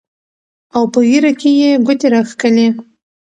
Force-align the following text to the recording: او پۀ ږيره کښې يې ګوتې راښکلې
او 0.75 0.83
پۀ 0.93 0.99
ږيره 1.09 1.31
کښې 1.39 1.51
يې 1.61 1.69
ګوتې 1.85 2.07
راښکلې 2.13 2.67